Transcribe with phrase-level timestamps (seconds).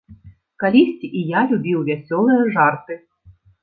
[0.63, 3.03] Калісьці і я любіў вясёлыя жарты.